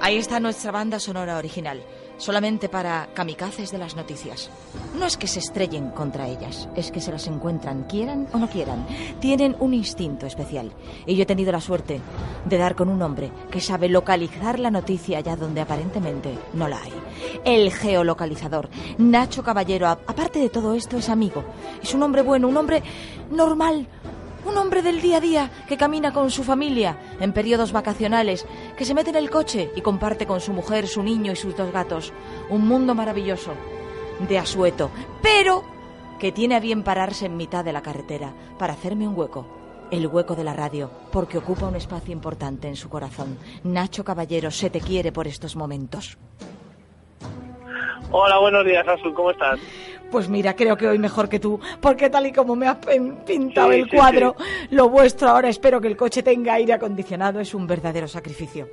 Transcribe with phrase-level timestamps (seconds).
[0.00, 1.82] Ahí está nuestra banda sonora original,
[2.18, 4.48] solamente para kamikazes de las noticias.
[4.96, 8.48] No es que se estrellen contra ellas, es que se las encuentran, quieran o no
[8.48, 8.86] quieran.
[9.20, 10.72] Tienen un instinto especial.
[11.04, 12.00] Y yo he tenido la suerte
[12.44, 16.80] de dar con un hombre que sabe localizar la noticia allá donde aparentemente no la
[16.80, 16.92] hay.
[17.44, 18.68] El geolocalizador,
[18.98, 21.44] Nacho Caballero, aparte de todo esto, es amigo.
[21.82, 22.82] Es un hombre bueno, un hombre
[23.30, 23.88] normal,
[24.44, 28.46] un hombre del día a día que camina con su familia en periodos vacacionales,
[28.76, 31.56] que se mete en el coche y comparte con su mujer, su niño y sus
[31.56, 32.12] dos gatos.
[32.48, 33.52] Un mundo maravilloso
[34.28, 34.90] de asueto,
[35.22, 35.64] pero
[36.18, 39.46] que tiene a bien pararse en mitad de la carretera para hacerme un hueco.
[39.90, 43.38] El hueco de la radio, porque ocupa un espacio importante en su corazón.
[43.64, 46.18] Nacho Caballero, se te quiere por estos momentos.
[48.10, 49.58] Hola, buenos días, Azul, ¿cómo estás?
[50.10, 52.78] Pues mira, creo que hoy mejor que tú, porque tal y como me has
[53.26, 54.36] pintado el cuadro,
[54.70, 58.68] lo vuestro ahora espero que el coche tenga aire acondicionado es un verdadero sacrificio.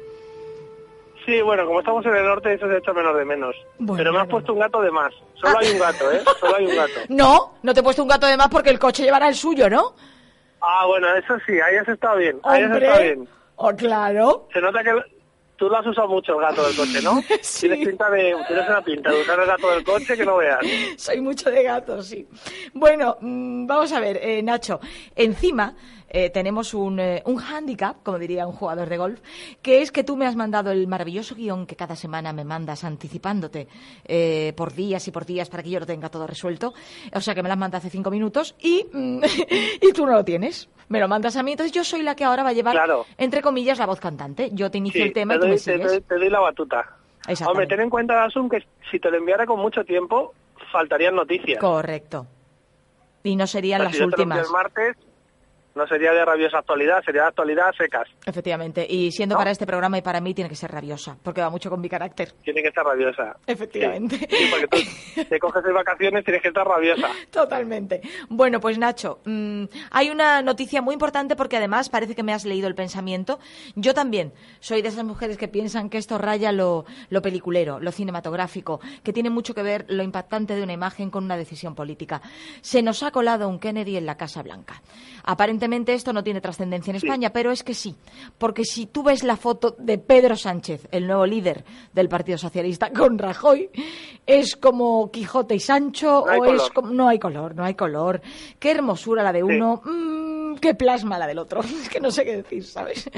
[1.25, 3.55] Sí, bueno, como estamos en el norte, eso se echa menos de menos.
[3.97, 5.11] Pero me has puesto un gato de más.
[5.41, 6.21] Solo hay un gato, ¿eh?
[6.39, 6.99] Solo hay un gato.
[7.09, 9.69] No, no te he puesto un gato de más porque el coche llevará el suyo,
[9.69, 9.95] ¿no?
[10.61, 12.39] Ah, bueno, eso sí, ahí has estado bien.
[12.43, 13.27] Ahí has estado bien.
[13.57, 14.47] Oh, claro.
[14.53, 14.91] Se nota que
[15.57, 17.21] Tú lo has usado mucho el gato del coche, ¿no?
[17.41, 17.67] sí.
[17.67, 20.59] Tienes pinta de, tienes una pinta de usar el gato del coche que no veas.
[20.97, 22.27] Soy mucho de gato, sí.
[22.73, 24.79] Bueno, mm, vamos a ver, eh, Nacho.
[25.15, 25.75] Encima
[26.09, 29.19] eh, tenemos un, eh, un hándicap, como diría un jugador de golf,
[29.61, 32.83] que es que tú me has mandado el maravilloso guion que cada semana me mandas
[32.83, 33.67] anticipándote
[34.05, 36.73] eh, por días y por días para que yo lo tenga todo resuelto.
[37.13, 39.23] O sea que me lo has mandado hace cinco minutos y, mm,
[39.81, 40.69] y tú no lo tienes.
[40.87, 42.77] Me lo mandas a mí, entonces yo soy la que ahora va a llevar,
[43.17, 44.51] entre comillas, la voz cantante.
[44.53, 46.03] Yo te inicio el tema y tú me sigues.
[46.07, 46.97] Te, doy la batuta.
[47.47, 50.33] Hombre, ten en cuenta, Asun, que si te lo enviara con mucho tiempo,
[50.71, 51.59] faltarían noticias.
[51.59, 52.27] Correcto.
[53.23, 54.45] Y no serían las últimas.
[54.45, 54.95] el martes,
[55.75, 58.07] no sería de rabiosa actualidad, sería de actualidad secas.
[58.25, 61.49] Efectivamente, y siendo para este programa y para mí tiene que ser rabiosa, porque va
[61.49, 62.31] mucho con mi carácter.
[62.43, 63.35] Tiene que estar rabiosa.
[63.45, 64.17] Efectivamente.
[64.17, 67.09] Sí, porque tú te coges de vacaciones, tienes que estar rabiosa.
[67.29, 68.01] Totalmente.
[68.29, 72.45] Bueno, pues Nacho, mm, hay una noticia muy importante porque además parece que me has
[72.45, 73.39] leído el pensamiento.
[73.75, 77.91] Yo también soy de esas mujeres que piensan que esto raya lo, lo peliculero, lo
[77.91, 82.21] cinematográfico, que tiene mucho que ver lo impactante de una imagen con una decisión política.
[82.61, 84.81] Se nos ha colado un Kennedy en la Casa Blanca.
[85.23, 87.95] Aparentemente esto no tiene trascendencia en España, pero es que sí.
[88.37, 92.91] Porque si tú ves la foto de Pedro Sánchez, el nuevo líder del Partido Socialista,
[92.91, 93.69] con Rajoy,
[94.25, 96.91] es como Quijote y Sancho, o es como.
[96.91, 98.21] No hay color, no hay color.
[98.59, 101.61] Qué hermosura la de uno, mm, qué plasma la del otro.
[101.85, 103.09] Es que no sé qué decir, ¿sabes?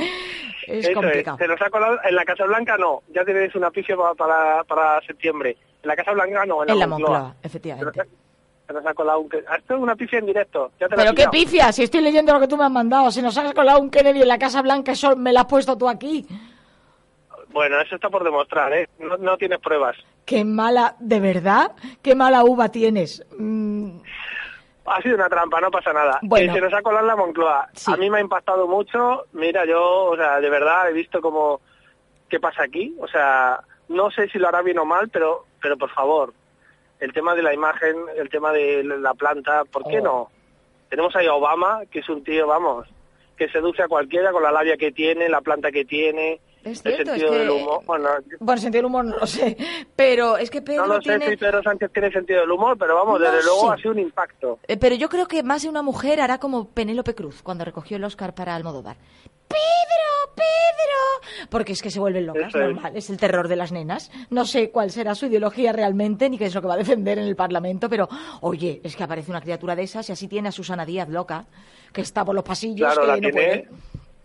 [0.68, 1.38] Es complicado.
[1.38, 1.97] Se nos ha colado.
[2.03, 5.57] En la Casa Blanca no, ya tenéis una afición para, para, septiembre.
[5.81, 7.36] En la Casa Blanca no, en la, Moncloa.
[7.41, 8.02] efectivamente.
[8.68, 9.30] Se nos ha colado un...
[9.34, 10.72] Esto una pifia en directo.
[10.78, 11.72] ¿Pero qué pifia?
[11.72, 13.10] Si estoy leyendo lo que tú me has mandado.
[13.12, 15.78] Si nos has colado un Kennedy en la Casa Blanca, eso me lo has puesto
[15.78, 16.28] tú aquí.
[17.50, 18.90] Bueno, eso está por demostrar, ¿eh?
[19.20, 19.96] No, tienes pruebas.
[20.26, 21.72] Qué mala, ¿de verdad?
[22.02, 23.26] Qué mala uva tienes.
[23.38, 24.00] Mm.
[24.86, 26.20] Ha sido una trampa, no pasa nada.
[26.22, 26.54] Bueno.
[26.54, 27.70] se nos ha colado la Moncloa.
[27.86, 29.26] A mí me ha impactado mucho.
[29.32, 31.62] Mira, yo, o sea, de verdad he visto como...
[32.30, 32.94] ¿Qué pasa aquí?
[33.00, 36.34] O sea, no sé si lo hará bien o mal, pero, pero por favor,
[37.00, 40.03] el tema de la imagen, el tema de la planta, ¿por qué oh.
[40.03, 40.31] no?
[40.90, 42.88] Tenemos ahí a Obama, que es un tío, vamos,
[43.38, 47.31] que seduce a cualquiera con la labia que tiene, la planta que tiene, el sentido
[47.31, 47.84] del humor.
[47.86, 49.57] Bueno, el sentido del humor no lo sé,
[49.96, 52.96] pero es que Pedro No lo sé si Pedro Sánchez tiene sentido del humor, pero
[52.96, 54.59] vamos, desde luego ha sido un impacto.
[54.68, 57.97] Eh, pero yo creo que más de una mujer hará como Penélope Cruz cuando recogió
[57.97, 58.97] el Oscar para Almodóvar.
[59.47, 60.06] ¡Pedro!
[60.36, 61.48] ¡Pedro!
[61.50, 62.96] Porque es que se vuelven locas, normal.
[62.96, 63.10] Es.
[63.10, 64.12] el terror de las nenas.
[64.30, 67.18] No sé cuál será su ideología realmente, ni qué es lo que va a defender
[67.20, 68.08] en el Parlamento, pero
[68.42, 71.46] oye, es que aparece una criatura de esas y así tiene a Susana Díaz loca,
[71.94, 72.94] que está por los pasillos.
[72.94, 73.32] Claro, que la no tiene...
[73.32, 73.70] puede...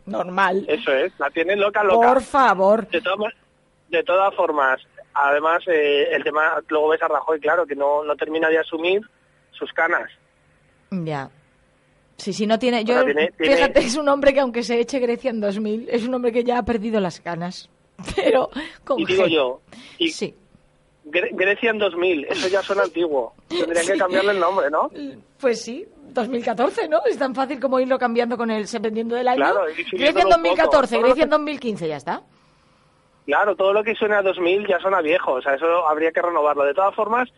[0.04, 0.64] Normal.
[0.68, 2.08] Eso es, la tiene loca, loca.
[2.14, 2.88] Por favor.
[2.88, 3.00] De,
[3.88, 4.80] de todas formas,
[5.14, 9.00] además, eh, el tema, luego ves a Rajoy, claro, que no, no termina de asumir
[9.52, 10.10] sus canas.
[10.90, 11.30] Ya.
[12.22, 12.84] Sí, sí, no tiene.
[12.84, 13.02] Yo,
[13.36, 16.44] fíjate, es un hombre que aunque se eche Grecia en 2000, es un hombre que
[16.44, 17.68] ya ha perdido las canas.
[18.14, 18.48] Pero
[18.84, 19.60] con Y digo yo.
[19.98, 20.32] sí.
[21.04, 23.34] Grecia en 2000, eso ya suena antiguo.
[23.48, 24.88] Tendrían que cambiarle el nombre, ¿no?
[25.40, 27.04] Pues sí, 2014, ¿no?
[27.06, 29.38] Es tan fácil como irlo cambiando con el dependiendo del año.
[29.38, 32.22] Claro, Grecia en 2014, Grecia en 2015, ya está.
[33.26, 36.22] Claro, todo lo que suena a 2000 ya suena viejo, o sea, eso habría que
[36.22, 36.62] renovarlo.
[36.62, 37.28] De todas formas,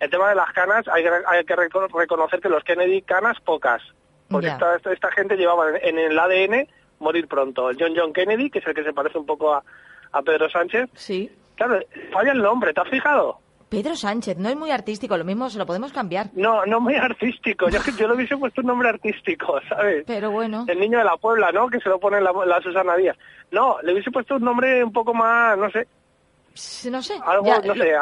[0.00, 3.80] el tema de las canas, hay, hay que reconocer que los Kennedy canas pocas.
[4.28, 6.66] Porque esta, gente llevaba en el ADN
[6.98, 7.70] morir pronto.
[7.70, 9.62] El John John Kennedy, que es el que se parece un poco a,
[10.24, 10.90] Pedro Sánchez.
[10.94, 11.30] Sí.
[11.56, 11.80] Claro,
[12.12, 13.38] falla el nombre, ¿te has fijado?
[13.68, 16.28] Pedro Sánchez, no es muy artístico, lo mismo se lo podemos cambiar.
[16.34, 20.04] No, no muy artístico, yo, yo le hubiese puesto un nombre artístico, ¿sabes?
[20.06, 20.64] Pero bueno.
[20.68, 21.68] El niño de la Puebla, ¿no?
[21.68, 23.16] Que se lo pone la, la Susana Díaz.
[23.50, 25.88] No, le hubiese puesto un nombre un poco más, no sé.
[26.90, 27.14] No sé.
[27.24, 27.92] Algo, no sé.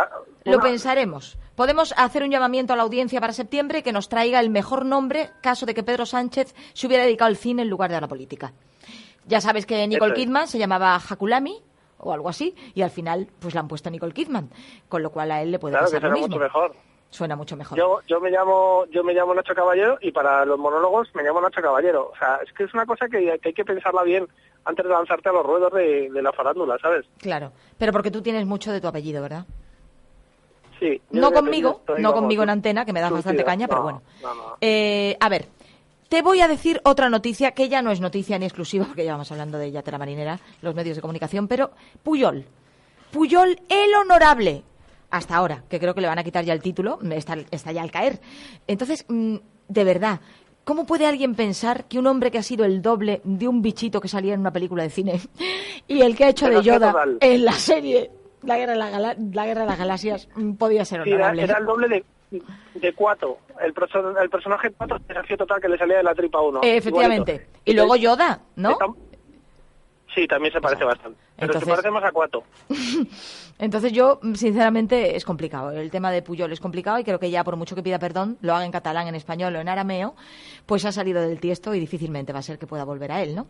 [0.45, 1.39] Lo pensaremos.
[1.57, 5.31] Podemos hacer un llamamiento a la audiencia para septiembre que nos traiga el mejor nombre
[5.43, 8.09] caso de que Pedro Sánchez se hubiera dedicado al cine en lugar de a la
[8.09, 8.53] política.
[9.27, 11.63] Ya sabes que Nicole Kidman se llamaba Hakulami
[11.99, 14.51] o algo así y al final pues la han puesto a Nicole Kidman,
[14.89, 16.29] con lo cual a él le puede claro, pasar que lo mismo.
[16.29, 16.73] mucho mejor.
[17.11, 17.77] Suena mucho mejor.
[17.77, 21.43] Yo, yo me llamo yo me llamo Nacho Caballero y para los monólogos me llamo
[21.43, 22.11] Nacho Caballero.
[22.11, 24.27] O sea, es que es una cosa que, hay que pensarla bien
[24.65, 27.05] antes de lanzarte a los ruedos de, la farándula, ¿sabes?
[27.19, 29.45] Claro, pero porque tú tienes mucho de tu apellido, ¿verdad?
[30.83, 31.01] Sí.
[31.13, 34.03] No conmigo, no conmigo en antena, que me da bastante caña, pero bueno.
[34.61, 35.47] Eh, a ver,
[36.09, 39.13] te voy a decir otra noticia que ya no es noticia ni exclusiva, porque ya
[39.13, 41.71] vamos hablando de Yatera Marinera, los medios de comunicación, pero
[42.03, 42.45] Puyol.
[43.13, 44.65] Puyol el honorable.
[45.11, 47.83] Hasta ahora, que creo que le van a quitar ya el título, está, está ya
[47.83, 48.21] al caer.
[48.67, 49.37] Entonces, mm,
[49.69, 50.21] de verdad,
[50.65, 54.01] ¿Cómo puede alguien pensar que un hombre que ha sido el doble de un bichito
[54.01, 55.21] que salía en una película de cine
[55.89, 58.13] y el que ha hecho de Yoda en la serie
[58.43, 58.79] la guerra de,
[59.35, 61.43] la, guerra de las galaxias mm, podía ser honorable.
[61.43, 62.43] era, el doble de,
[62.75, 63.75] de Cuato, el,
[64.21, 66.61] el personaje Cuato desafío total que le salía de la tripa 1.
[66.63, 67.49] efectivamente.
[67.65, 68.77] Y luego Yoda, ¿no?
[70.15, 71.19] Sí, también se parece bastante.
[71.39, 72.45] Pero se parece más a Cuato.
[73.59, 75.71] Entonces yo, sinceramente, es complicado.
[75.71, 78.37] El tema de Puyol es complicado y creo que ya por mucho que pida perdón,
[78.41, 80.15] lo haga en catalán, en español o en arameo,
[80.67, 83.35] pues ha salido del tiesto y difícilmente va a ser que pueda volver a él,
[83.35, 83.47] ¿no?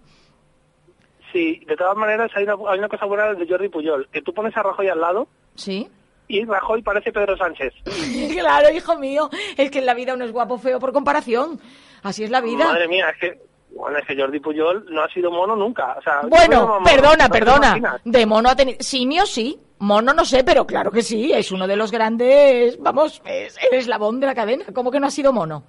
[1.33, 4.35] Sí, de todas maneras hay una, hay una cosa buena de Jordi Puyol, que tú
[4.35, 5.29] pones a Rajoy al lado.
[5.55, 5.89] Sí.
[6.29, 7.73] Y Rajoy parece Pedro Sánchez.
[8.33, 11.59] claro, hijo mío, es que en la vida uno es guapo feo por comparación.
[12.03, 12.67] Así es la vida.
[12.67, 15.97] Madre mía, es que bueno, es que Jordi Puyol no ha sido mono nunca.
[16.29, 18.01] bueno, perdona, perdona.
[18.05, 18.79] De mono ha tenido.
[18.81, 19.59] Simio sí.
[19.79, 21.33] Mono no sé, pero claro que sí.
[21.33, 22.79] Es uno de los grandes.
[22.79, 24.65] Vamos, es el eslabón de la cadena.
[24.73, 25.65] ¿Cómo que no ha sido mono?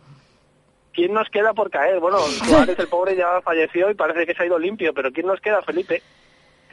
[0.94, 2.00] ¿Quién nos queda por caer?
[2.00, 2.18] Bueno,
[2.48, 5.42] Suárez, el pobre, ya falleció y parece que se ha ido limpio, pero ¿quién nos
[5.42, 6.02] queda, Felipe?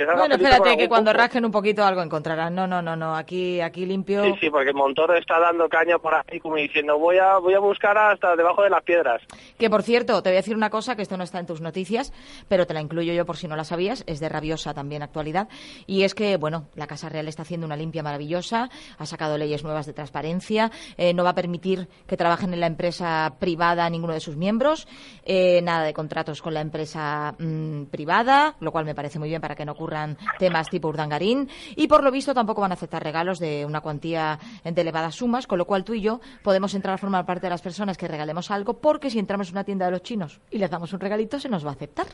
[0.07, 2.55] Bueno, espérate, que cuando rasquen un poquito algo encontrarán.
[2.55, 4.25] No, no, no, no, aquí, aquí limpio.
[4.25, 7.59] Sí, sí, porque Montoro está dando caña por ahí como diciendo voy a, voy a
[7.59, 9.23] buscar hasta debajo de las piedras.
[9.59, 11.61] Que por cierto, te voy a decir una cosa que esto no está en tus
[11.61, 12.13] noticias,
[12.49, 15.49] pero te la incluyo yo por si no la sabías, es de rabiosa también actualidad,
[15.87, 19.65] y es que, bueno, la Casa Real está haciendo una limpia maravillosa, ha sacado leyes
[19.65, 24.15] nuevas de transparencia, eh, no va a permitir que trabajen en la empresa privada ninguno
[24.15, 24.87] de sus miembros,
[25.25, 29.41] eh, nada de contratos con la empresa mm, privada, lo cual me parece muy bien
[29.41, 29.90] para que no ocurra
[30.39, 34.39] temas tipo Urdangarín y por lo visto tampoco van a aceptar regalos de una cuantía
[34.65, 37.51] de elevadas sumas, con lo cual tú y yo podemos entrar a formar parte de
[37.51, 40.59] las personas que regalemos algo porque si entramos en una tienda de los chinos y
[40.59, 42.07] les damos un regalito se nos va a aceptar.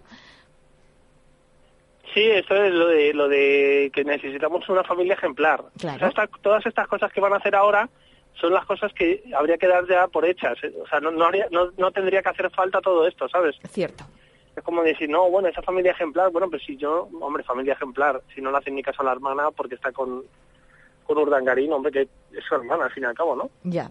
[2.15, 5.65] Sí, eso es lo de, lo de que necesitamos una familia ejemplar.
[6.41, 7.91] todas estas cosas que van a hacer ahora
[8.41, 10.57] son las cosas que habría que dar ya por hechas.
[10.83, 11.31] O sea, no, no,
[11.77, 13.57] no tendría que hacer falta todo esto, ¿sabes?
[13.69, 14.05] Cierto
[14.57, 18.23] es como decir, no, bueno, esa familia ejemplar, bueno, pues si yo, hombre, familia ejemplar,
[18.35, 20.25] si no le hacen ni caso a la hermana porque está con,
[21.07, 23.51] con Urdangarín, hombre, que es su hermana al fin y al cabo, ¿no?
[23.65, 23.91] Ya.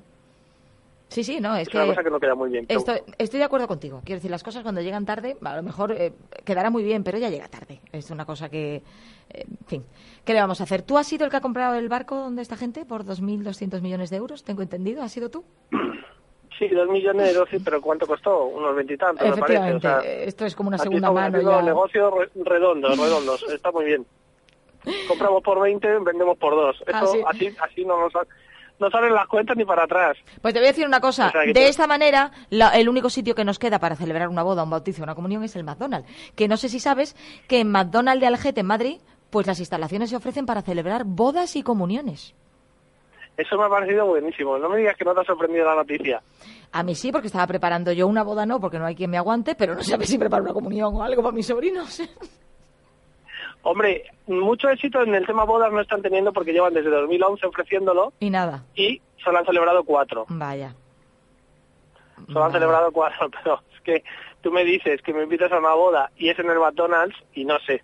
[1.08, 2.66] Sí, sí, no, es, es una cosa que no queda muy bien.
[2.68, 4.02] Estoy, estoy, de acuerdo contigo.
[4.04, 6.14] Quiero decir, las cosas cuando llegan tarde, a lo mejor eh,
[6.44, 7.80] quedará muy bien, pero ya llega tarde.
[7.92, 8.78] Es una cosa que,
[9.30, 9.84] eh, en fin,
[10.26, 10.82] ¿qué le vamos a hacer?
[10.82, 14.10] ¿Tú has sido el que ha comprado el barco donde esta gente por 2.200 millones
[14.10, 14.44] de euros?
[14.44, 15.04] Tengo entendido.
[15.04, 15.46] ¿Has sido tú?
[16.58, 18.46] Sí, dos millones de dosis, pero ¿cuánto costó?
[18.46, 20.26] Unos veintitantos, me parece.
[20.26, 21.62] esto es como una segunda mano ya.
[21.62, 23.44] negocios redondos, redondos.
[23.52, 24.06] Está muy bien.
[25.08, 26.78] Compramos por 20, vendemos por dos.
[26.88, 28.14] Ah, Esto, así, así no nos...
[28.78, 30.18] No salen las cuentas ni para atrás.
[30.42, 31.32] Pues te voy a decir una cosa.
[31.32, 35.02] de esta manera, el único sitio que nos queda para celebrar una boda, un bautizo,
[35.02, 36.10] una comunión es el McDonald's.
[36.36, 37.16] Que no sé si sabes
[37.48, 38.98] que en McDonald's de Algete, en Madrid,
[39.30, 42.36] pues las instalaciones se ofrecen para celebrar bodas y comuniones.
[43.38, 44.58] Eso me ha parecido buenísimo.
[44.58, 46.22] No me digas que no te ha sorprendido la noticia.
[46.72, 49.18] A mí sí, porque estaba preparando yo una boda, no, porque no hay quien me
[49.18, 52.02] aguante, pero no sabes si preparo una comunión o algo para mis sobrinos.
[53.64, 58.14] Hombre, mucho éxito en el tema bodas no están teniendo porque llevan desde 2011 ofreciéndolo.
[58.20, 58.64] Y nada.
[58.76, 60.26] Y solo han celebrado cuatro.
[60.30, 60.76] Vaya.
[62.28, 64.04] Solo han celebrado cuatro, pero es que
[64.42, 67.44] tú me dices que me invitas a una boda y es en el McDonald's y
[67.44, 67.84] no sé.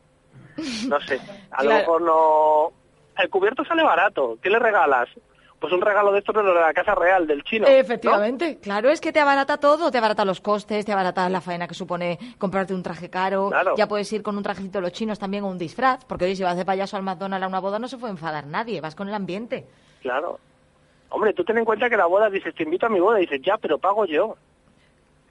[0.88, 1.20] No sé.
[1.50, 2.72] A lo mejor no...
[3.18, 4.38] El cubierto sale barato.
[4.42, 5.10] ¿Qué le regalas?
[5.62, 7.68] Pues un regalo de esto de la Casa Real, del chino.
[7.68, 11.68] Efectivamente, claro, es que te abarata todo, te abarata los costes, te abarata la faena
[11.68, 15.20] que supone comprarte un traje caro, ya puedes ir con un trajecito de los chinos
[15.20, 17.78] también o un disfraz, porque hoy si vas de payaso al McDonald's a una boda
[17.78, 19.68] no se puede enfadar nadie, vas con el ambiente.
[20.02, 20.40] Claro.
[21.10, 23.28] Hombre, tú ten en cuenta que la boda dices, te invito a mi boda, y
[23.28, 24.38] dices, ya, pero pago yo.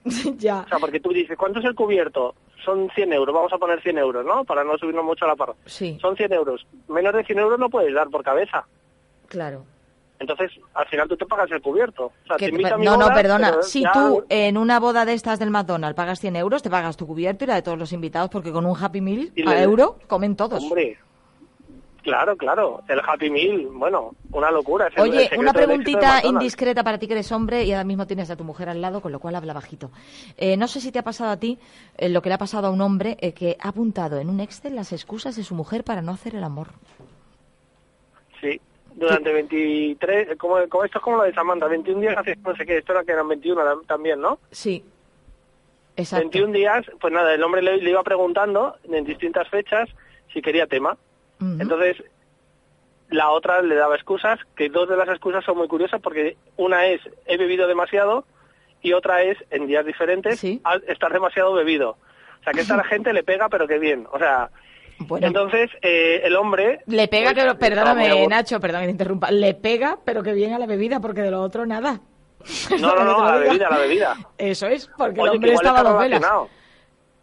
[0.38, 0.60] ya.
[0.60, 2.36] O sea, porque tú dices, ¿cuánto es el cubierto?
[2.64, 4.44] Son 100 euros, vamos a poner 100 euros, ¿no?
[4.44, 5.54] Para no subirnos mucho a la parra.
[5.66, 5.98] Sí.
[6.00, 6.64] Son 100 euros.
[6.86, 8.64] Menos de 100 euros no puedes dar por cabeza.
[9.26, 9.64] Claro.
[10.20, 12.12] Entonces, al final tú te pagas el cubierto.
[12.78, 13.62] no, no, perdona.
[13.62, 17.06] Si tú en una boda de estas del McDonald's pagas 100 euros, te pagas tu
[17.06, 20.36] cubierto y la de todos los invitados, porque con un Happy Meal a euro comen
[20.36, 20.62] todos.
[20.62, 20.98] Hombre,
[22.02, 24.88] Claro, claro, el Happy Meal, bueno, una locura.
[24.98, 28.44] Oye, una preguntita indiscreta para ti que eres hombre y ahora mismo tienes a tu
[28.44, 29.90] mujer al lado, con lo cual habla bajito.
[30.38, 31.58] Eh, no sé si te ha pasado a ti
[31.98, 34.40] eh, lo que le ha pasado a un hombre eh, que ha apuntado en un
[34.40, 36.68] Excel las excusas de su mujer para no hacer el amor.
[38.40, 38.60] Sí,
[38.94, 42.78] durante 23, como, esto es como lo de Samantha, 21 días hace no sé qué,
[42.78, 44.38] esto era que eran 21 también, ¿no?
[44.50, 44.84] Sí,
[45.96, 46.30] exacto.
[46.30, 49.88] 21 días, pues nada, el hombre le iba preguntando en distintas fechas
[50.32, 50.96] si quería tema.
[51.40, 51.96] Entonces,
[53.08, 56.86] la otra le daba excusas, que dos de las excusas son muy curiosas porque una
[56.86, 58.24] es he bebido demasiado
[58.82, 61.96] y otra es en días diferentes estar demasiado bebido.
[62.40, 64.06] O sea, que esta la gente le pega, pero que bien.
[64.12, 64.50] O sea,
[65.20, 66.80] entonces eh, el hombre...
[66.86, 70.58] Le pega, pues, perdóname Nacho, perdón que te interrumpa, le pega, pero que bien a
[70.58, 72.00] la bebida, porque de lo otro nada.
[72.78, 74.16] No, no, no, a la bebida, a la bebida.
[74.38, 76.22] Eso es, porque el hombre estaba a dos velas.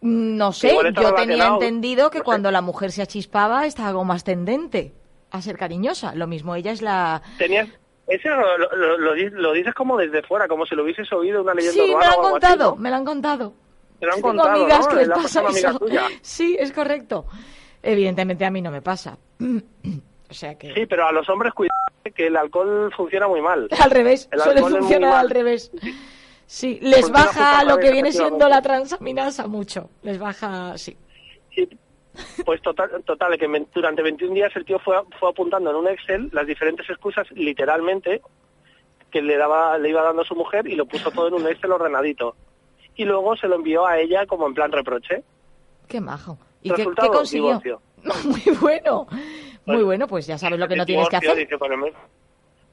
[0.01, 4.93] No sé, yo tenía entendido que cuando la mujer se achispaba estaba algo más tendente
[5.31, 6.13] a ser cariñosa.
[6.15, 7.21] Lo mismo, ella es la...
[7.37, 7.67] Tenías...
[8.07, 12.05] Eso lo, dices como desde fuera, como si lo hubieses oído una leyenda Sí, me
[12.05, 13.53] lo han contado, me lo han contado.
[13.99, 15.79] Lo han contado, amigas que les pasa eso.
[16.21, 17.25] Sí, es correcto.
[17.87, 19.17] Evidentemente a mí no me pasa.
[19.39, 20.73] o sea que...
[20.73, 21.73] Sí, pero a los hombres cuidado
[22.13, 23.69] que el alcohol funciona muy mal.
[23.81, 25.71] Al revés, suele funcionar al revés.
[26.45, 29.89] Sí, les baja lo que viene siendo la transaminasa mucho.
[30.03, 30.97] Les baja, sí.
[31.53, 31.67] Sí,
[32.45, 36.29] pues total, total, que durante 21 días el tío fue, fue apuntando en un Excel
[36.31, 38.21] las diferentes excusas, literalmente,
[39.11, 41.47] que le daba le iba dando a su mujer y lo puso todo en un
[41.47, 42.35] Excel ordenadito.
[42.95, 45.23] Y luego se lo envió a ella como en plan reproche.
[45.87, 46.37] Qué majo.
[46.67, 47.61] ¿Y qué, consiguió?
[48.23, 49.07] Muy bueno.
[49.65, 51.47] Muy pues bueno, pues ya sabes lo que no tienes que hacer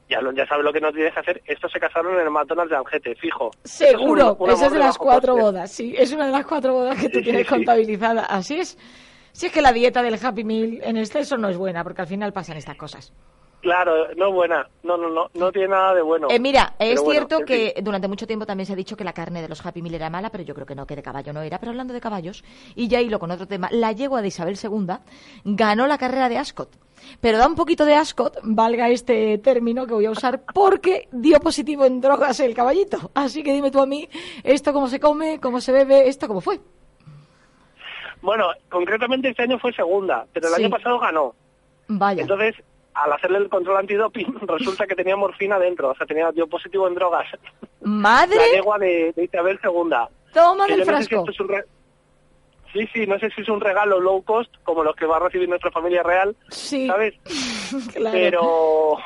[0.09, 1.43] ya, ya sabes lo que no tienes que hacer.
[1.47, 3.51] Estos se casaron en el McDonald's de Angete, fijo.
[3.65, 5.95] Seguro, esa es de las cuatro bodas, sí.
[5.97, 8.25] Es una de las cuatro bodas que tú tienes contabilizada.
[8.25, 8.79] Así es.
[9.33, 12.07] Si es que la dieta del Happy Meal en exceso no es buena, porque al
[12.07, 13.13] final pasan estas cosas.
[13.65, 14.69] Claro, no buena.
[14.83, 16.29] No, no, no, no tiene nada de bueno.
[16.31, 19.41] Eh, mira, es cierto que durante mucho tiempo también se ha dicho que la carne
[19.41, 21.41] de los Happy Meal era mala, pero yo creo que no, que de caballo no
[21.41, 21.59] era.
[21.59, 22.45] Pero hablando de caballos,
[22.75, 24.97] y ya hilo con otro tema, la yegua de Isabel II
[25.47, 26.77] ganó la carrera de Ascot.
[27.23, 31.41] Pero da un poquito de ascot, valga este término que voy a usar, porque dio
[31.41, 33.11] positivo en drogas el caballito.
[33.15, 34.09] Así que dime tú a mí,
[34.43, 36.61] esto cómo se come, cómo se bebe, esto cómo fue.
[38.21, 41.35] Bueno, concretamente este año fue segunda, pero el año pasado ganó.
[41.89, 42.23] Vaya.
[42.23, 42.55] Entonces,
[42.95, 46.89] al hacerle el control antidoping, resulta que tenía morfina dentro, o sea, tenía dio positivo
[46.89, 47.27] en drogas.
[47.83, 48.37] ¡Madre!
[48.37, 49.97] La lengua de, Isabel II.
[50.33, 51.25] Toma del frasco.
[52.73, 55.21] Sí, sí, no sé si es un regalo low cost como los que va a
[55.21, 56.89] recibir nuestra familia real, sí.
[56.89, 57.15] ¿sabes?
[57.95, 58.99] Pero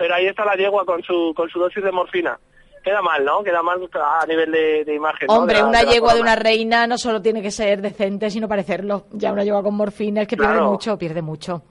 [0.00, 2.40] pero ahí está la yegua con su con su dosis de morfina.
[2.82, 3.42] Queda mal, ¿no?
[3.44, 5.30] Queda mal a nivel de, imagen.
[5.30, 9.04] Hombre, una yegua de una reina no solo tiene que ser decente, sino parecerlo.
[9.12, 11.62] Ya una yegua con morfina es que pierde mucho, pierde mucho.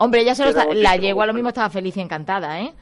[0.00, 0.64] Hombre, ella se lo está...
[0.72, 2.72] La yegua lo mismo estaba feliz y encantada, ¿eh?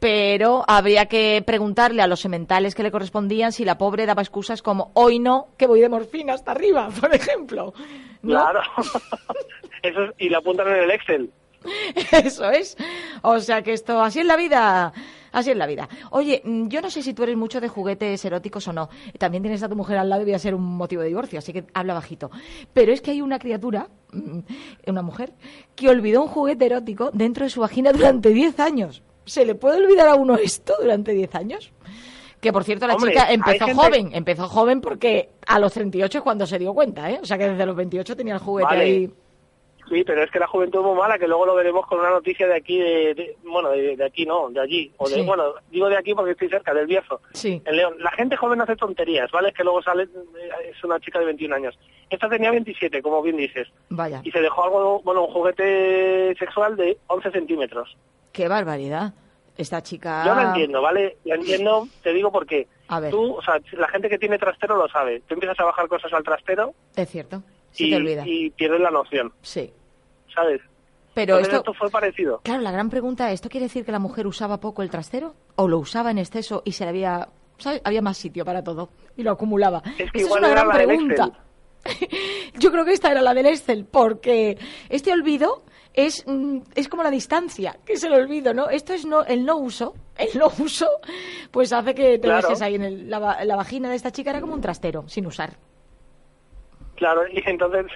[0.00, 4.62] pero habría que preguntarle a los sementales que le correspondían si la pobre daba excusas
[4.62, 7.74] como hoy no, que voy de morfina hasta arriba, por ejemplo.
[8.22, 8.60] Claro.
[9.82, 11.30] Eso y la apuntan en el Excel.
[12.24, 12.76] Eso es.
[13.22, 14.92] O sea que esto, así es la vida.
[15.32, 15.88] Así es la vida.
[16.10, 18.88] Oye, mm, yo no sé si tú eres mucho de juguetes eróticos o no.
[19.18, 21.38] También tienes a tu mujer al lado y voy a ser un motivo de divorcio,
[21.38, 22.30] así que habla bajito.
[22.72, 24.38] Pero es que hay una criatura, mm,
[24.86, 25.32] una mujer,
[25.74, 29.02] que olvidó un juguete erótico dentro de su vagina durante 10 años.
[29.24, 31.72] ¿Se le puede olvidar a uno esto durante 10 años?
[32.40, 36.46] Que por cierto, la chica empezó joven, empezó joven porque a los 38 es cuando
[36.46, 37.18] se dio cuenta, ¿eh?
[37.22, 39.10] O sea que desde los 28 tenía el juguete ahí.
[39.90, 42.10] Sí, pero es que la juventud es muy mala, que luego lo veremos con una
[42.10, 44.92] noticia de aquí, de, bueno, de, aquí no, de allí.
[44.98, 47.20] O de, Bueno, digo de aquí porque estoy cerca, del Bierzo.
[47.32, 47.60] Sí.
[47.64, 47.96] En León.
[47.98, 49.48] La gente joven hace tonterías, ¿vale?
[49.48, 51.76] Es que luego sale, es una chica de 21 años.
[52.08, 53.66] Esta tenía 27, como bien dices.
[53.88, 54.20] Vaya.
[54.22, 57.96] Y se dejó algo, bueno, un juguete sexual de 11 centímetros.
[58.30, 59.12] Qué barbaridad.
[59.56, 60.24] Esta chica...
[60.24, 61.16] Yo no entiendo, ¿vale?
[61.24, 62.68] Yo entiendo, te digo por qué.
[62.86, 63.10] A ver.
[63.10, 65.20] Tú, o sea, la gente que tiene trastero lo sabe.
[65.26, 66.74] Tú empiezas a bajar cosas al trastero...
[66.94, 67.42] Es cierto.
[67.76, 68.22] y, te olvida.
[68.24, 69.32] y pierdes la noción.
[69.42, 69.72] Sí.
[70.34, 70.60] ¿Sabes?
[71.14, 72.40] Pero esto, fue parecido.
[72.44, 75.34] Claro, la gran pregunta, ¿esto quiere decir que la mujer usaba poco el trastero?
[75.56, 77.28] ¿O lo usaba en exceso y se le había...
[77.58, 77.82] ¿sabes?
[77.84, 79.82] Había más sitio para todo y lo acumulaba.
[79.98, 81.30] Es que igual es una gran pregunta.
[82.58, 84.56] Yo creo que esta era la del Excel, porque
[84.88, 85.62] este olvido
[85.94, 88.68] es, mm, es como la distancia, que es el olvido, ¿no?
[88.68, 89.94] Esto es no, el no uso.
[90.16, 90.88] El no uso,
[91.50, 94.54] pues hace que te dejes ahí en la, la vagina de esta chica, era como
[94.54, 95.56] un trastero, sin usar.
[96.96, 97.86] Claro, y entonces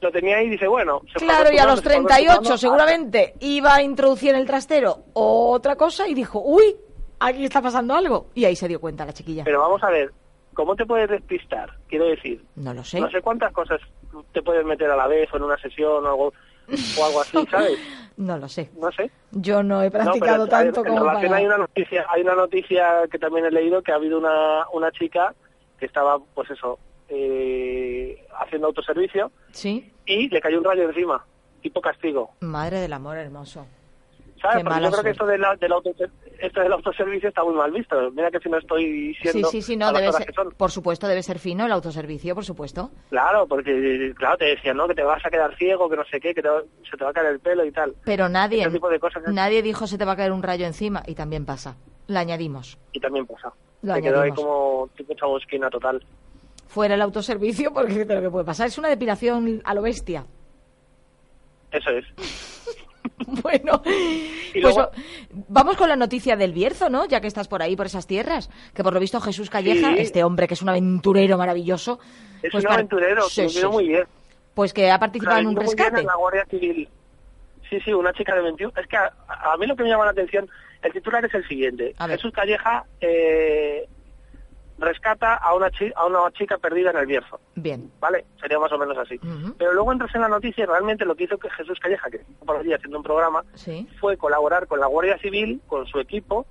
[0.00, 1.00] lo tenía ahí y dice, bueno...
[1.16, 6.14] claro, y a los 38 seguramente iba a introducir en el trastero otra cosa y
[6.14, 6.76] dijo, uy,
[7.20, 8.26] aquí está pasando algo.
[8.34, 9.44] Y ahí se dio cuenta la chiquilla.
[9.44, 10.12] Pero vamos a ver,
[10.52, 11.70] ¿cómo te puedes despistar?
[11.88, 12.44] Quiero decir...
[12.56, 13.00] No lo sé.
[13.00, 13.80] No sé cuántas cosas
[14.32, 16.32] te puedes meter a la vez o en una sesión o algo,
[16.98, 17.78] o algo así, ¿sabes?
[18.16, 18.70] No lo sé.
[18.78, 19.10] No sé.
[19.32, 21.36] Yo no he practicado tanto como para...
[21.36, 24.90] hay una noticia, hay una noticia que también he leído que ha habido una, una
[24.92, 25.34] chica
[25.78, 27.83] que estaba, pues eso, eh,
[28.40, 29.30] haciendo autoservicio.
[29.52, 29.92] Sí.
[30.06, 31.24] Y le cayó un rayo encima,
[31.62, 32.30] tipo castigo.
[32.40, 33.66] Madre del amor hermoso.
[34.40, 34.62] ¿Sabes?
[34.62, 35.42] Porque yo creo que esto, del,
[36.38, 38.10] esto del autoservicio está muy mal visto.
[38.10, 39.48] Mira que si no estoy siendo.
[39.48, 42.90] Sí, sí, sí, no, debe ser, por supuesto, debe ser fino el autoservicio, por supuesto.
[43.08, 44.86] Claro, porque, claro, te decían, ¿no?
[44.86, 47.14] Que te vas a quedar ciego, que no sé qué, que se te va a
[47.14, 47.94] caer el pelo y tal.
[48.04, 48.68] Pero nadie,
[49.28, 51.76] nadie dijo se te va a caer un rayo encima, y también pasa.
[52.06, 52.78] Le añadimos.
[52.92, 53.50] Y también pasa.
[53.80, 56.04] Lo te quedó ahí como tipo chabosquina total.
[56.66, 60.24] Fuera el autoservicio, porque lo que puede pasar es una depilación a lo bestia.
[61.70, 62.04] Eso es.
[63.42, 64.76] bueno, pues
[65.48, 67.06] vamos con la noticia del Bierzo, ¿no?
[67.06, 68.50] Ya que estás por ahí, por esas tierras.
[68.74, 71.98] Que por lo visto Jesús Calleja, este hombre que es un aventurero maravilloso.
[72.42, 73.66] Es pues un aventurero, sí, sí.
[73.66, 74.04] muy bien.
[74.54, 76.00] Pues que ha participado en un rescate.
[76.00, 76.88] En la Guardia Civil.
[77.68, 78.72] Sí, sí, una chica de 21.
[78.76, 80.48] Es que a, mí lo que me llama la atención,
[80.82, 81.94] el titular es el siguiente.
[81.98, 83.88] Jesús Calleja eh,
[84.78, 87.40] rescata a una, a una chica perdida en el Bierzo.
[87.54, 87.90] Bien.
[88.00, 88.24] ¿Vale?
[88.40, 89.18] Sería más o menos así.
[89.58, 92.18] Pero luego entras en la noticia y realmente lo que hizo que Jesús Calleja, que
[92.18, 93.44] estuvo por allí haciendo un programa,
[94.00, 96.46] fue colaborar con la Guardia Civil, con su equipo.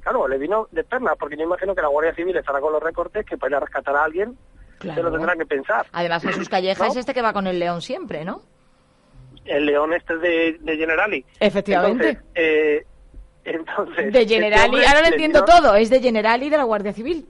[0.00, 2.82] Claro, le vino de perla, porque yo imagino que la Guardia Civil estará con los
[2.82, 4.36] recortes que para ir a rescatar a alguien
[4.80, 5.86] se lo tendrán que pensar.
[5.92, 8.42] Además, Jesús Calleja es este que va con el león siempre, ¿no?
[9.44, 11.24] El león este de, de Generali.
[11.40, 12.18] Efectivamente.
[12.34, 12.84] Eh,
[13.44, 17.26] entonces, de Generali, ahora lo entiendo todo, es de Generali de la Guardia Civil.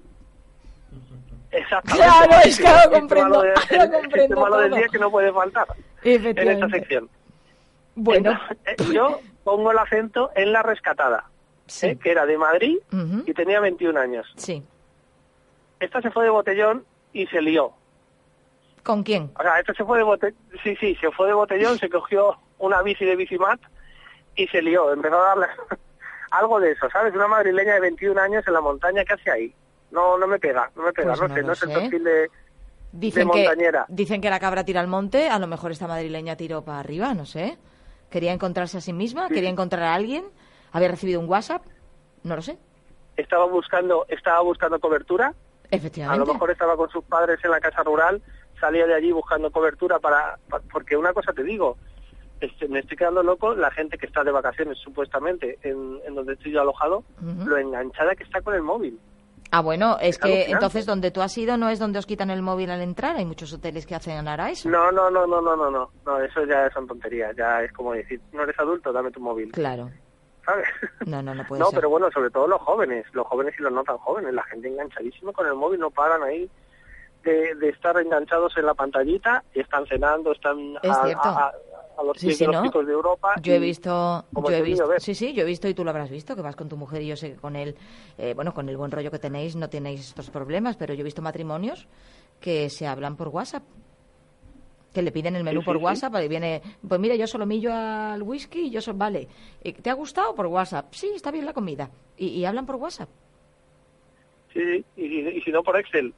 [1.57, 2.07] Exactamente.
[2.07, 3.45] Claro, es que lo comprendo.
[3.45, 5.67] Este malo, del día que no puede faltar
[6.03, 7.09] en esta sección.
[7.95, 8.39] Bueno.
[8.65, 11.25] Eh, yo pongo el acento en la rescatada,
[11.83, 11.97] ¿eh?
[12.03, 12.79] que era de Madrid
[13.27, 14.27] y tenía 21 años.
[14.37, 14.63] Sí.
[15.79, 17.73] Esta se fue de botellón y se lió.
[18.83, 19.31] ¿Con quién?
[19.39, 22.37] O sea, esta se fue de botellón, sí, sí, se fue de botellón, se cogió
[22.59, 23.61] una bici de bicimat
[24.35, 24.93] y se lió.
[24.93, 25.47] Empezó a darle
[26.31, 27.15] algo de eso, ¿sabes?
[27.15, 29.55] Una madrileña de 21 años en la montaña, ¿qué hace ahí?
[29.97, 32.31] No, no me pega, no me pega, pues no, sé, no es el perfil de,
[32.93, 33.87] dicen montañera.
[33.87, 36.81] Que, dicen que la cabra tira al monte, a lo mejor esta madrileña tiró para
[36.81, 37.57] arriba, no sé.
[38.11, 40.27] Quería encontrarse a sí misma, quería encontrar a alguien,
[40.71, 41.63] había recibido un WhatsApp,
[42.25, 42.59] no lo sé.
[43.17, 45.33] Estaba buscando, estaba buscando cobertura.
[45.71, 46.23] Efectivamente.
[46.23, 48.21] A lo mejor estaba con sus padres en la casa rural,
[48.61, 50.39] salía de allí buscando cobertura para,
[50.71, 51.79] porque una cosa te digo,
[52.43, 56.53] este, me estoy quedando loco la gente que está de vacaciones supuestamente en, donde estoy
[56.53, 57.03] yo alojado,
[57.47, 59.01] lo enganchada que está con el móvil.
[59.51, 62.43] Ah, bueno, es que entonces donde tú has ido no es donde os quitan el
[62.43, 63.17] móvil al entrar.
[63.17, 64.69] Hay muchos hoteles que hacen ahora eso.
[64.69, 65.91] No, no, no, no, no, no, no.
[66.05, 67.35] No, eso ya son tonterías.
[67.37, 69.53] Ya es como decir, no eres adulto, dame tu móvil.
[69.53, 69.91] Claro.
[70.45, 70.69] ¿Sabes?
[71.07, 73.07] No, no, no puede No, pero bueno, sobre todo los jóvenes.
[73.13, 74.35] Los jóvenes y los no tan jóvenes.
[74.35, 76.51] La gente enganchadísima con el móvil, no paran ahí
[77.27, 81.53] de, de estar enganchados en la pantallita y están cenando, están a, a
[82.05, 83.35] los sí, de Europa.
[83.43, 86.11] Yo he visto, yo he visto, sí, sí, yo he visto y tú lo habrás
[86.11, 87.75] visto, que vas con tu mujer y yo sé que con él,
[88.19, 91.05] eh, bueno, con el buen rollo que tenéis no tenéis estos problemas, pero yo he
[91.05, 91.89] visto matrimonios
[92.41, 93.63] que se hablan por WhatsApp
[94.97, 98.23] que le piden el menú por WhatsApp y viene, pues mira, yo solo millo al
[98.23, 99.29] whisky y yo solo, vale,
[99.63, 100.87] eh, ¿te ha gustado por WhatsApp?
[100.95, 101.91] Sí, está bien la comida.
[102.17, 103.11] Y, hablan por WhatsApp.
[104.55, 106.15] Sí, y, y, si no por Excel.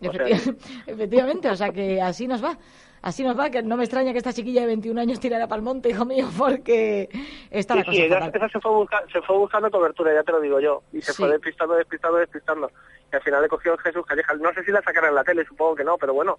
[0.86, 2.58] Efectivamente, o sea que así nos va.
[3.02, 5.58] Así nos va, que no me extraña que esta chiquilla de 21 años tirara para
[5.58, 7.08] el monte, hijo mío, porque
[7.50, 10.60] está la cosa sí, ella, se, fue se fue buscando cobertura, ya te lo digo
[10.60, 12.70] yo, y se fue despistando, despistando, despistando.
[13.10, 14.34] Y al final le cogió Jesús Calleja.
[14.34, 16.38] No sé si la sacaron en la tele, supongo que no, pero bueno,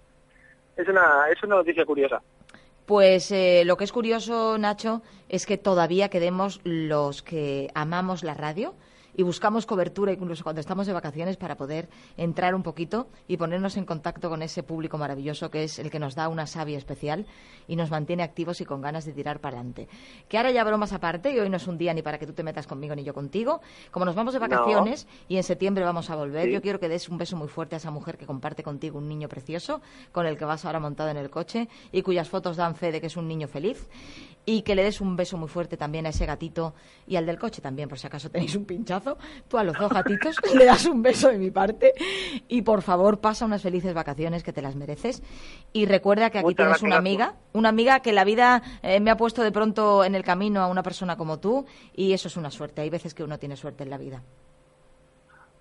[0.76, 2.22] es una, es una noticia curiosa.
[2.86, 8.34] Pues eh, lo que es curioso, Nacho, es que todavía quedemos los que amamos la
[8.34, 8.74] radio,
[9.14, 13.76] y buscamos cobertura incluso cuando estamos de vacaciones para poder entrar un poquito y ponernos
[13.76, 17.26] en contacto con ese público maravilloso que es el que nos da una savia especial
[17.68, 19.88] y nos mantiene activos y con ganas de tirar para adelante.
[20.28, 22.32] Que ahora ya bromas aparte y hoy no es un día ni para que tú
[22.32, 23.60] te metas conmigo ni yo contigo.
[23.90, 27.08] Como nos vamos de vacaciones y en septiembre vamos a volver, yo quiero que des
[27.08, 30.36] un beso muy fuerte a esa mujer que comparte contigo un niño precioso con el
[30.36, 33.16] que vas ahora montado en el coche y cuyas fotos dan fe de que es
[33.16, 33.88] un niño feliz
[34.44, 36.74] y que le des un beso muy fuerte también a ese gatito
[37.06, 39.18] y al del coche también, por si acaso tenéis un pinchazo.
[39.48, 41.92] Tú a los dos gatitos le das un beso de mi parte
[42.48, 45.22] y por favor pasa unas felices vacaciones que te las mereces.
[45.72, 49.16] Y recuerda que aquí tienes una amiga, una amiga que la vida eh, me ha
[49.16, 52.50] puesto de pronto en el camino a una persona como tú y eso es una
[52.50, 52.82] suerte.
[52.82, 54.22] Hay veces que uno tiene suerte en la vida.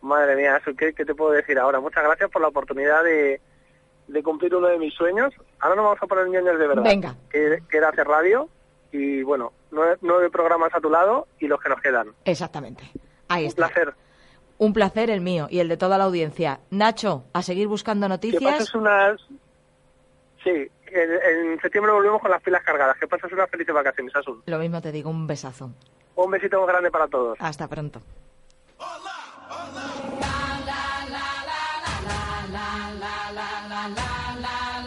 [0.02, 1.80] Madre mía, ¿qué, qué te puedo decir ahora?
[1.80, 3.40] Muchas gracias por la oportunidad de
[4.12, 5.34] de cumplir uno de mis sueños.
[5.60, 6.84] Ahora nos vamos a poner ñoños de verdad.
[6.84, 7.16] Venga.
[7.30, 8.50] Que, era hacer radio
[8.92, 12.14] y bueno, nueve, programas a tu lado y los que nos quedan.
[12.26, 12.84] Exactamente.
[13.28, 13.66] Ahí Un está.
[13.66, 13.94] Un placer.
[14.58, 16.60] Un placer el mío y el de toda la audiencia.
[16.70, 18.42] Nacho, a seguir buscando noticias.
[18.42, 19.20] Que pases unas...
[20.44, 22.98] Sí, en, septiembre volvemos con las pilas cargadas.
[22.98, 24.44] Que pases unas felices vacaciones, Asun.
[24.46, 25.72] Lo mismo te digo, un besazo.
[26.16, 27.38] Un besito muy grande para todos.
[27.40, 28.02] Hasta pronto.